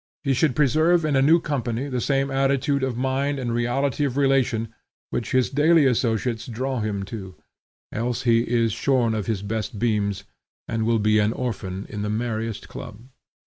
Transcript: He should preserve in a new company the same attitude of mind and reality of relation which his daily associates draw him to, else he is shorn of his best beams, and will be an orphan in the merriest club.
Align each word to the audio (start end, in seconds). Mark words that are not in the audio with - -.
He 0.23 0.33
should 0.33 0.55
preserve 0.55 1.05
in 1.05 1.15
a 1.15 1.21
new 1.21 1.39
company 1.39 1.87
the 1.87 2.01
same 2.01 2.31
attitude 2.31 2.81
of 2.81 2.97
mind 2.97 3.37
and 3.37 3.53
reality 3.53 4.03
of 4.03 4.17
relation 4.17 4.69
which 5.11 5.29
his 5.29 5.51
daily 5.51 5.85
associates 5.85 6.47
draw 6.47 6.79
him 6.79 7.03
to, 7.03 7.35
else 7.91 8.23
he 8.23 8.39
is 8.39 8.73
shorn 8.73 9.13
of 9.13 9.27
his 9.27 9.43
best 9.43 9.77
beams, 9.77 10.23
and 10.67 10.87
will 10.87 10.97
be 10.97 11.19
an 11.19 11.33
orphan 11.33 11.85
in 11.87 12.01
the 12.01 12.09
merriest 12.09 12.67
club. 12.67 13.09